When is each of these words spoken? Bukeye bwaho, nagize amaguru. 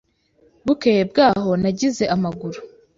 Bukeye 0.65 1.01
bwaho, 1.11 1.51
nagize 1.61 2.03
amaguru. 2.15 2.59